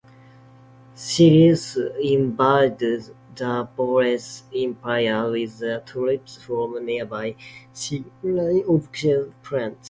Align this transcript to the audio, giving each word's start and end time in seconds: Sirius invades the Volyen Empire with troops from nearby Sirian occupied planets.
Sirius 0.95 1.77
invades 2.01 3.11
the 3.35 3.67
Volyen 3.77 4.41
Empire 4.51 5.29
with 5.29 5.85
troops 5.85 6.37
from 6.41 6.83
nearby 6.83 7.35
Sirian 7.71 8.63
occupied 8.67 9.31
planets. 9.43 9.79